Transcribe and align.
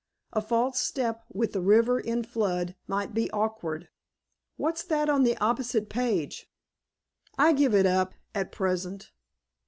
A 0.33 0.41
false 0.41 0.79
step, 0.79 1.23
with 1.31 1.53
the 1.53 1.61
river 1.61 1.99
in 1.99 2.23
flood, 2.23 2.75
might 2.87 3.13
be 3.13 3.29
awkward." 3.29 3.87
"What's 4.57 4.81
that 4.85 5.09
on 5.11 5.21
the 5.21 5.37
opposite 5.37 5.89
page?" 5.89 6.49
"I 7.37 7.53
give 7.53 7.75
it 7.75 7.85
up—at 7.85 8.51
present." 8.51 9.11